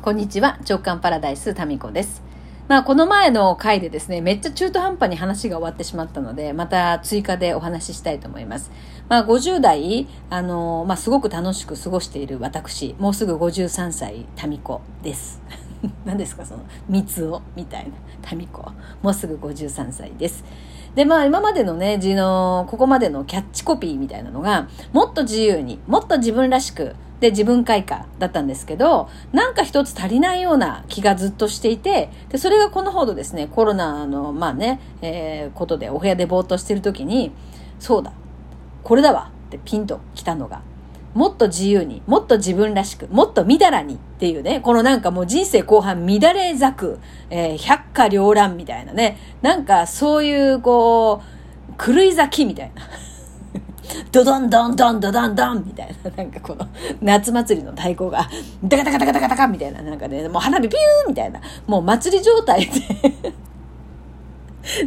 [0.00, 2.22] こんにちは、直感パラダイスタミコです。
[2.68, 8.70] まあ、この前の回でですね、めっちゃ中途半端に話が終わってしまったので、また追加でお話ししたいと思います。
[9.08, 15.42] まあ、50代、あの、まあ、すごく楽しく過ごしている私、もうすぐ53歳、タミコです。
[16.06, 17.90] 何ですか、その、三つを、みたいな、
[18.22, 18.70] タミコ？
[19.02, 20.44] もうすぐ53歳です。
[20.94, 37.32] で、まあ、今までのね、字の、ここまでのキャッチコピーみたいなのが、もっと自由に、もっと自分らしく、で、自分開花だったんですけど、なんか一つ足りないような気がずっとしていて、で、それがこのほどですね、コロナの、まあね、えー、ことでお部屋でぼーっとしてる時に、
[37.80, 38.12] そうだ、
[38.84, 40.62] これだわってピンと来たのが、
[41.14, 46.98] もっと自由に、もっと自分らしく、もっとみだらにっていうね、このなんかもう人生後半乱れ咲く、
[47.30, 51.22] えー、百花繚乱みたいなね、なんかそういうこ
[51.76, 52.82] う、狂い咲きみたいな。
[54.12, 56.68] ドドンドンドンドドンドンみたいな、なんかこの
[57.00, 58.28] 夏祭りの太鼓が、
[58.64, 62.72] ダカダカダカダカダカみたいな、なんかね、もう花火ピューみたいな、もう祭り状態で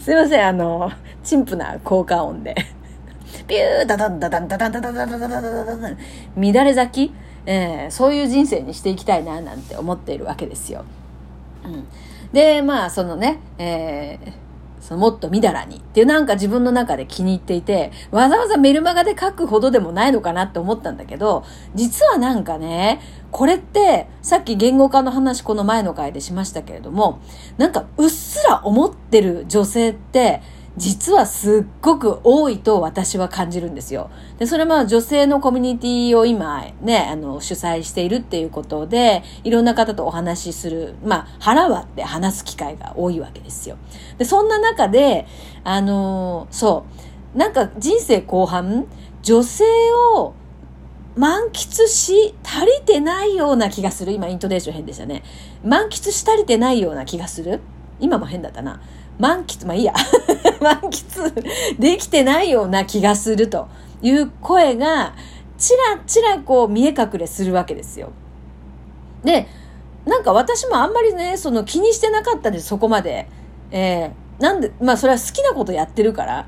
[0.00, 0.90] すいません、あの、
[1.22, 2.54] 陳腐な効果音で。
[3.46, 5.98] ピューダダンダダンダダンダダンダダンダダンダダン
[6.36, 7.14] 乱れ咲き、
[7.46, 10.84] えー、そういう人生にしていきたいな、なんて思っているわけですよ。
[11.64, 11.86] うん。
[12.32, 14.32] で、まあ、そのね、えー、
[14.80, 27.20] そのもっとみだらにっていうなんか自分の中で気に入っていて、わざわざメルマガで書くほどでもないのかなって思ったんだけど、実はなんかね、これって、さっき言語化の話この前の回でしましたけれども、
[27.58, 30.42] なんかうっすら思ってる女性って、
[30.78, 34.10] 実はすっごく多いと私は感じるんですよ。
[34.38, 43.76] で、それは女性のコミュニティを今ね、あの、主催しているっていうことで、いろんな方とお話しする、まあ、腹割って話す機会が多いわけですよ。
[44.18, 45.26] で、そんな中で、
[45.64, 46.86] あの、そ
[47.34, 48.86] う、なんか人生後半、
[49.22, 49.64] 女性
[50.14, 50.34] を
[51.16, 54.12] 満喫し足りてないような気がする。
[54.12, 55.24] 今、イントネーション変でしたね。
[55.64, 57.60] 満喫し足りてないような気がする。
[57.98, 58.80] 今も変だったな。
[59.18, 59.94] 満喫、まあいいや。
[60.60, 63.68] 満喫できてないような気がすると
[64.02, 65.14] いう声が、
[65.56, 68.10] ちらちらこう見え隠れするわけですよ。
[69.24, 69.48] で、
[70.06, 73.28] なんか私もあんまりね、その気にしてなかったんです、そこまで。
[73.70, 76.46] えー、なんで、まあそれは好きなことやってるから、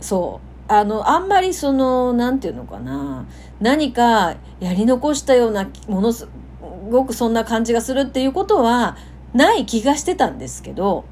[0.00, 0.72] そう。
[0.72, 3.26] あの、あんまりその、なんていうのかな。
[3.60, 6.28] 何かやり残したようなものす
[6.90, 8.96] ごくそんな感じがするっていうことは
[9.32, 11.04] ない気がしてたんですけど、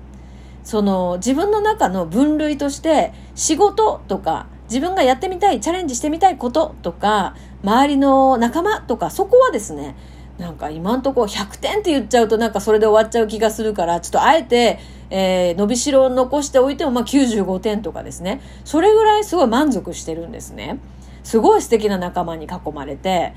[0.64, 9.94] その自分の中の分類として仕事とか自分がやってみたい、チャレンジしてみたいこととか、周りの仲間とか、そこはですね、
[10.38, 14.80] なんか今んとこ100点って言っちゃうとなんかそれで終わっちゃう気がするから、ちょっとあえて、
[15.10, 18.40] えー、伸びしろを残しておいてもまあ95点とかですね。
[18.64, 20.78] それぐらいすごい満足してるんですね。
[21.22, 23.34] すごい素敵な仲間に囲まれて、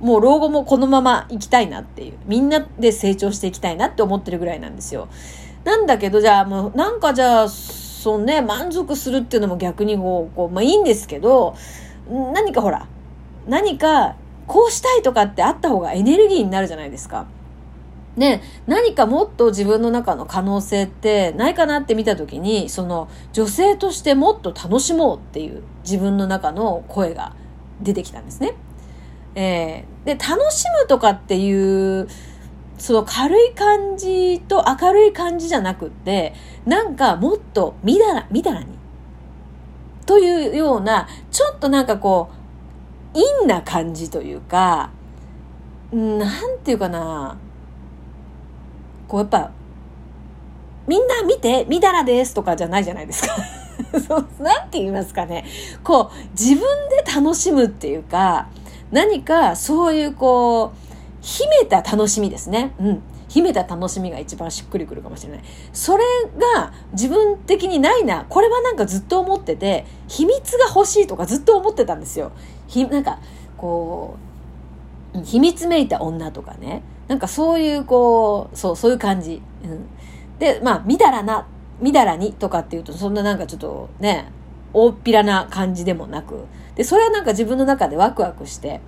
[0.00, 5.08] もう老後もこのまま行きたいなっていう、みんなで成長していきたいなって思ってるぐらいなんですよ。
[5.64, 11.54] なんだけど、じゃあもう、なんかじゃあ、そうね、満足するっていうのも逆にこう、こうまあいいんですけど、
[12.08, 12.86] 何かほら、
[13.46, 14.16] 何か、
[14.46, 17.26] こうしたいとかってあった方がエネルギーになるじゃないですか。
[18.16, 27.34] ね、何かもっと自分の中の可能性ってないかなって見たときに、その女性としてもっと楽しもうっていう自分の中の声が
[27.80, 28.56] 出てきたんですね。
[29.36, 32.08] えー、で、楽しむとかっていう、
[32.80, 36.32] その軽い感じと明るい感じじゃなくって、
[36.64, 38.78] なんかもっとみだら、みだらに。
[40.06, 42.30] というような、ちょっとなんかこ
[43.14, 44.90] う、陰な感じというか、
[45.92, 47.36] なんていうかな、
[49.06, 49.50] こうやっぱ、
[50.86, 53.36] みんな見て、みだらですとかじゃないじゃないですか。
[54.08, 55.44] そう、なんて言いますかね。
[55.84, 58.48] こう、自分で楽しむっていうか、
[58.90, 60.89] 何かそういうこう、
[61.20, 62.72] 秘めた楽しみですね。
[62.80, 63.02] うん。
[63.28, 65.44] 秘めた楽しみが一番しっくりくるかもしれない。
[65.72, 66.02] それ
[66.56, 68.26] が自分的にないな。
[68.28, 72.32] これはなんかずっと思ってて、秘密が欲しいとかずっと思ってたんですよ。
[72.66, 73.20] ひ、なんか、
[73.56, 74.16] こ
[75.14, 76.82] う、秘密めいた女とかね。
[77.06, 79.42] なんかそういうこう、そう、そういう感じ。
[79.64, 79.86] うん。
[80.38, 81.46] で、まあ、みだらな、
[81.80, 84.32] みだらにとかっていうと、そんななんかちょっとね、
[84.72, 86.46] 大っぴらな感じでもなく。
[86.74, 88.80] で、それはなんか自分の中でワクワクして、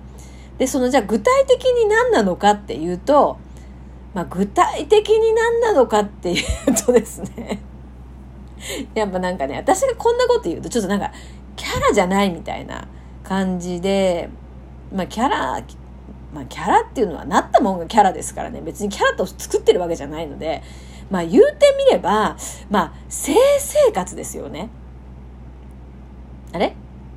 [0.57, 3.37] で、そのじゃあ具体的に何なのかっていうと、
[4.13, 7.59] まあ具体的に何なのかっていうとですね、
[8.93, 11.11] やっぱなんかね、私がこんなこと言うとちょっとなんか
[11.55, 12.87] キャラじゃないみたいな
[13.23, 14.29] 感じで、
[14.93, 15.63] まあキャラ、
[16.33, 20.61] まあキャラっていうのはなったもんがキャラですからね、別にキャラと作ってるわけじゃないので、
[21.09, 22.37] まあ言うてみれば、
[22.69, 24.69] まあ性生活ですよね。
[26.53, 26.75] あれ？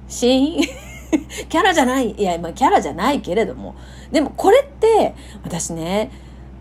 [0.08, 0.85] シーン
[1.48, 2.12] キャラじゃない。
[2.12, 3.74] いや、まあキャラじゃないけれども。
[4.10, 5.14] でもこれって、
[5.44, 6.10] 私ね、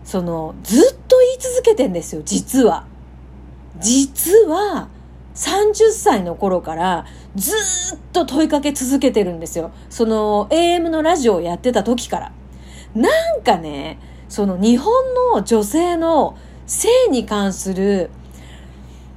[0.04, 2.84] その、ずっと言い続けてんですよ、実は。
[3.78, 4.88] 実は、
[5.34, 7.04] 30歳の頃から
[7.34, 9.70] ずっと問いかけ続けてるんですよ。
[9.90, 12.32] その AM のラジオをやってた時から。
[12.94, 13.98] なんかね、
[14.28, 14.92] その日本
[15.32, 18.10] の女性の性に関する、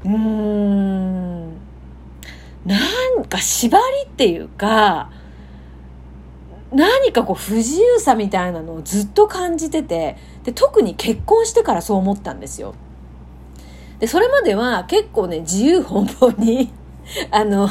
[0.04, 1.54] うーん、
[2.66, 2.78] な
[3.20, 5.10] んか縛りっていうか、
[6.72, 12.76] 何かこう不自由さみたいなのをずっと感じてて、で、特に結婚してからそう思ったんですよ。
[14.00, 16.72] で、それまでは結構ね、自由奔放に
[17.32, 17.68] あの、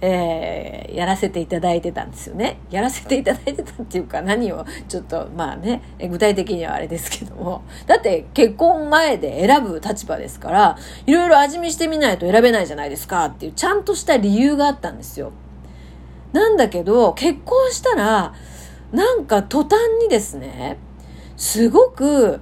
[0.00, 2.58] えー、やらせていただいてたんですよね。
[2.70, 7.62] やらせていただいてたっていうか何をちょっとまあね、具体的にはあれですけども。
[7.86, 10.76] だって結婚前で選ぶ立場ですから、
[11.06, 15.32] いろいろ味見してみないと選べないじゃないですかっていうちゃんとした理由があったんですよ。
[16.34, 18.34] なんだけど、結婚したら、
[18.90, 20.78] なんか途端にですね、
[21.36, 22.40] すごく、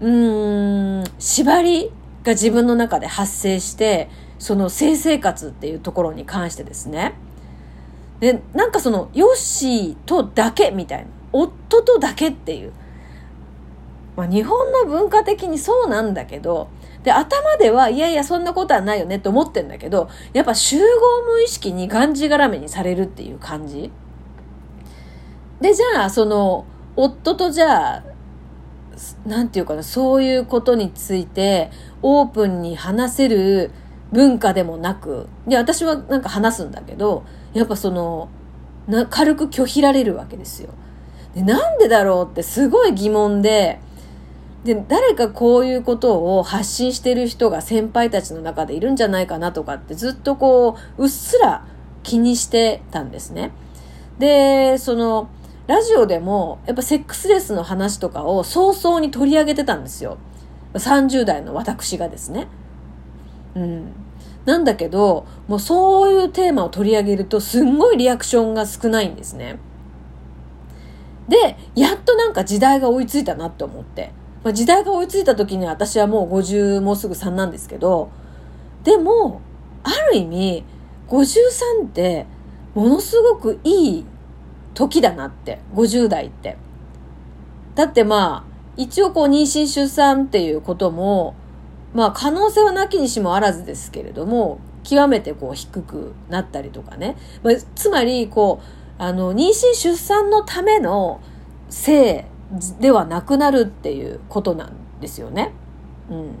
[0.00, 1.90] うーん、縛り
[2.22, 4.08] が自分の中で発生して、
[4.38, 7.14] その性生活っていうところに関してですね。
[8.20, 11.06] で、なんかその、ヨッシーとだけみたいな。
[11.32, 12.72] 夫とだけっていう。
[14.14, 16.68] まあ日本の文化的にそうなんだけど、
[17.04, 20.82] で、頭では、いやいや、そんなことはないよねって思ってんだけど、やっぱ集合
[21.34, 23.92] 無意識にがんじがらめにされるっていう感じ。
[25.60, 26.64] で、じゃあ、その、
[26.96, 28.04] 夫とじゃあ、
[29.26, 31.70] なんていうかな、そういうことについて、
[32.00, 33.70] オープンに話せる
[34.12, 38.30] 文化でもなく、で、私はなんか話すんだけど、やっぱその、
[38.86, 40.70] な軽く拒否られるわけですよ。
[41.34, 43.80] で、なんでだろうってすごい疑問で、
[44.64, 51.66] で、誰かこういうことを発信してる人が先輩たちの中でいるんじゃないかなとかってずっとこう、うっすら
[52.02, 53.52] 気にしてたんですね。
[54.18, 55.28] で、その、
[55.66, 60.16] ラジオでも、やっぱセックスレスの話とかを早々に取り上げてたんですよ。
[60.74, 62.48] 30代の私がですね。
[63.54, 63.92] うん。
[64.46, 69.58] なんだけど、もうそういうテーマを取り上げると、すんごいリアクションが少ないんですね。
[71.28, 74.12] で、やっとなんか時代が追いついたなって思って。
[74.44, 78.10] まあ、時代が追いついた時に私はもう50もうすぐ3なんですけど、
[78.84, 79.40] でも、
[79.82, 80.64] ある意味、
[81.08, 82.26] 53って
[82.74, 84.04] ものすごくいい
[84.74, 86.58] 時だなって、50代って。
[87.74, 91.34] だってまあ、一応こう妊娠出産っていうことも、
[91.94, 97.16] まあ可能性はなきにしもあらずですけれども、極めてこう低くなったりとかね。
[97.42, 101.20] まあ、つまり、こう、あの、妊娠出産のための
[101.70, 102.26] 性
[102.78, 105.52] ではなくなるっていうことなんですよね。
[106.10, 106.34] うん。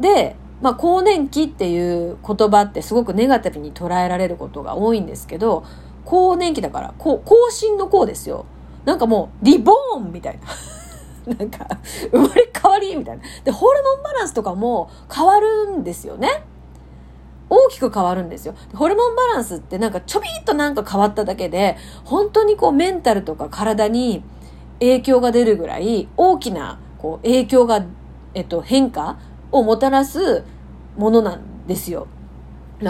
[0.00, 5.64] で、まあ、更年期っていう言葉ってすごくネガティブに捉えられることが多いんですけど、
[6.04, 8.46] 更年期だから、こう、更新の更ですよ。
[8.84, 10.38] なんかもう、リボーンみたい
[11.26, 11.34] な。
[11.38, 11.66] なんか、
[12.10, 13.22] 生まれ変わりみたいな。
[13.44, 16.44] で、ホルモンバランスとかも変わるんですよね。
[17.48, 18.54] 大きく変わるんですよ。
[18.74, 24.24] ホルモンバランスってなんかちょびっとなんか変わっただけで、本当にこうメンタルとか体に
[24.82, 27.84] 影響が出るぐらい大きなこう影響が、
[28.34, 29.18] えっと、変化
[29.52, 30.44] をもたらす
[30.96, 32.08] ものなんですよ。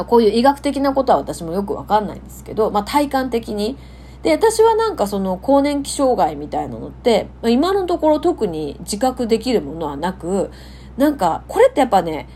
[0.06, 3.76] こういう医学的なことは私もよくわかんないんですけど、まあ体感的に。
[4.22, 10.50] で、私はなんかその更年期障害みたいなのって、今のところ特に自覚できるものはなく、
[10.96, 12.28] なんか、これってやっぱね、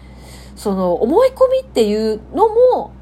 [0.54, 2.92] その思い込みっていうのも、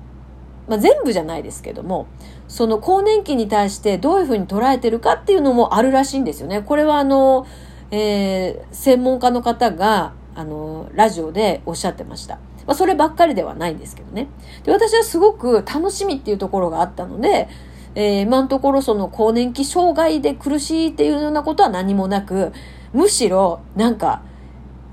[0.69, 2.07] まあ、全部じゃないですけども、
[2.49, 6.63] その更年期に対してどういうふうに捉えてるかっていうのもあるらしいんですよね。
[6.63, 7.47] これはあの、
[7.91, 12.37] えー、専門家の方が、あの、ラジオでおっしゃってました。
[12.67, 14.29] まあ、そればっかりではないんですけどね。
[14.65, 17.49] で、私はすごく楽しみっていうところがあったので、
[17.95, 22.53] えー、今のところその更年期障害で苦しいっていうようなことは何もなく、
[22.93, 24.23] むしろ、なんか、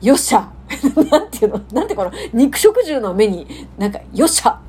[0.02, 0.52] よっしゃ
[1.12, 1.62] なんていうの？
[1.74, 2.12] なんてこの？
[2.34, 3.48] 肉食獣の目に、
[3.78, 4.60] なんか、よっしゃ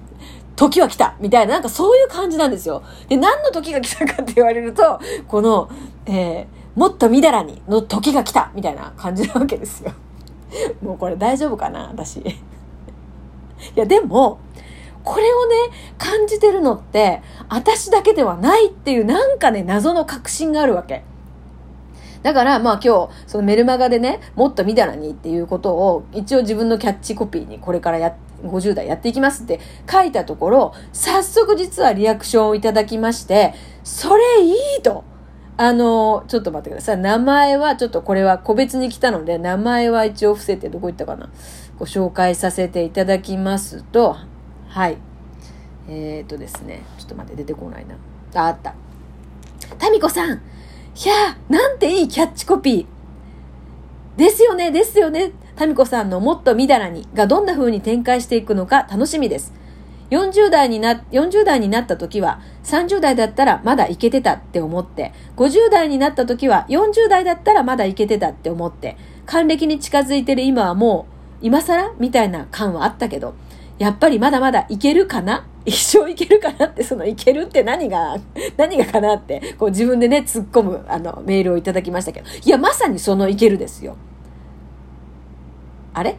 [0.56, 2.82] 時は来たみたいな、なんかそういう感じなんですよ。
[3.08, 5.70] で、何の時が来たかって言われると、この、
[6.06, 9.92] えー、もっとみだらにの時が来たみたいな感じなわけですよ。
[10.82, 12.18] もうこれ大丈夫かな私。
[12.18, 12.34] い
[13.74, 14.38] や、でも、
[15.04, 15.56] これをね、
[15.98, 21.02] 感じてるのって、私だけではないっていうなんかね、謎の確信があるわけ。
[22.22, 29.60] だから、まあ今日、そのメルマガでね、もっとみだらにっていうことを、一応自分のキャッチコピーにこれからや、50代やっていきますって
[29.90, 35.04] 書いたところ、早速実はリアクションをいただきまして、それいいと。
[35.56, 36.98] あの、ちょっと待ってください。
[36.98, 41.28] 名前は、ちょっとこれは個別に来たので、名前は一応伏せて、どこ行ったかな。
[41.78, 44.16] ご紹介させていただきますと、
[44.68, 44.96] はい。
[45.88, 47.96] えっ、ー、とですね、ちょっと待って、出てこないな。
[48.40, 48.74] あ、あった。
[49.78, 50.40] タミコさん
[50.94, 54.18] いやー、なんていいキャッチコピー。
[54.18, 55.32] ですよね、ですよね。
[55.56, 59.54] タミコさんのもっとみだらにがどんな風に展開していくのか楽しみです。
[60.10, 71.06] 40代にな、40代になった時は、30代だったらまだいけてたって思って、50代になった時は、40代だったらまだいけてたって思って、還暦に近づいてる今はも
[71.40, 73.32] う、今更みたいな感はあったけど、
[73.78, 75.46] やっぱりまだまだいけるかな？
[75.64, 78.16] 一生いけるかなって、そのいけるって何が、
[78.56, 83.96] 何がかなって、こう自分でね、突っ込む、あの、メールをいただきましたけど、いや、まさにそのいけるですよ。
[85.94, 86.16] あれ？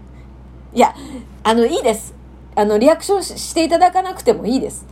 [0.74, 0.96] いや、
[1.44, 2.16] あの、いいです。
[2.56, 4.86] あの、リアクションしていただかなくてもいいです。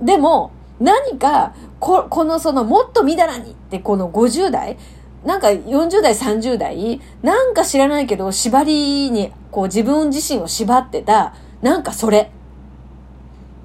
[0.00, 0.50] でも、
[0.80, 4.76] 何か、ここのその、もっとみだらにって、この50代、
[5.24, 11.34] なんか40代、30代、なんか知らないけど、縛りに、こう自分自身を縛ってた、
[11.66, 12.30] なんかそれ。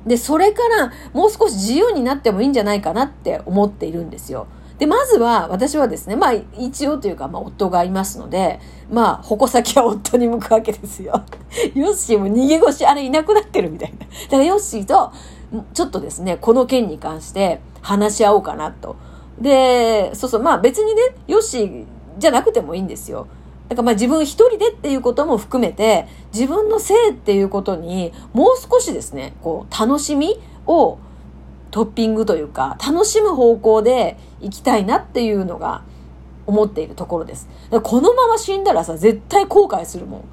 [0.08, 4.48] で、それからもう少し自由になってもいいんじゃないかなって思っているんですよ。
[4.80, 11.24] で、まずは、私はですね、まあ、一応というか、まあ、夫がいますので、まあ、矛先は夫に向くわけですよ。
[11.76, 14.00] ヨッシーも逃げ腰、あれいなくなってるみたいな。
[14.00, 15.12] だからヨッシーと、
[15.76, 18.96] ちょっとですね、この件に関して話し合おうかなと。
[19.40, 21.86] で、そうそう、まあ別にね、ヨッシー
[22.18, 23.28] じゃなくてもいいんですよ。
[23.72, 30.98] だからまあ自分一人でっていうことも含めて、自分のせいっていうことに、もう少しですね、こう、楽しみを
[31.72, 35.84] トッピングというか、楽しむ方向で行きたいなっていうのが
[36.46, 37.48] 思っているところです。
[37.82, 40.24] このまま死んだらさ、絶対後悔するもん。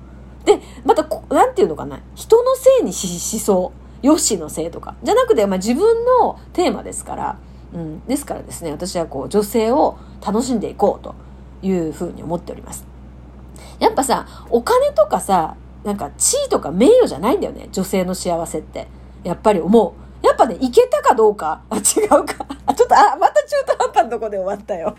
[0.44, 3.70] で、また、なんていうのかな、人のせいにししそ
[4.02, 4.04] う。
[4.04, 4.96] よしのせいとか。
[5.04, 7.38] じゃなくて、まあ、自分のテーマですから、
[7.72, 8.04] うん。
[8.08, 11.14] ですからですね、私はこう、女性を楽しんでいこうと
[11.62, 12.87] いうふうに思っております。
[13.78, 17.68] やっぱさ、お金とかさ、なんか地位とか名誉じゃないんだよね。
[17.72, 18.88] 女性の幸せって。
[19.24, 20.26] やっぱり思う。
[20.26, 21.62] やっぱね、いけたかどうか。
[21.70, 22.46] あ、違うか。
[22.66, 24.96] あ、ちょっと、あ、また中途半端のとこで終わったよ。